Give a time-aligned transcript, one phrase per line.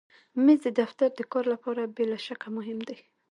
[0.43, 2.97] مېز د دفتر د کار لپاره بې له شکه مهم دی.